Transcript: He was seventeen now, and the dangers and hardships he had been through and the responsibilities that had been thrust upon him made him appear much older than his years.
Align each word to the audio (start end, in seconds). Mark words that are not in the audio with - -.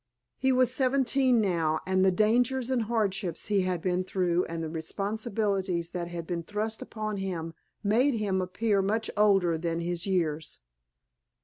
He 0.39 0.51
was 0.51 0.73
seventeen 0.73 1.39
now, 1.39 1.79
and 1.85 2.03
the 2.03 2.09
dangers 2.09 2.71
and 2.71 2.81
hardships 2.85 3.49
he 3.49 3.61
had 3.61 3.83
been 3.83 4.03
through 4.03 4.45
and 4.45 4.63
the 4.63 4.67
responsibilities 4.71 5.91
that 5.91 6.07
had 6.07 6.25
been 6.25 6.41
thrust 6.41 6.81
upon 6.81 7.17
him 7.17 7.53
made 7.83 8.15
him 8.15 8.41
appear 8.41 8.81
much 8.81 9.11
older 9.15 9.59
than 9.59 9.79
his 9.81 10.07
years. 10.07 10.61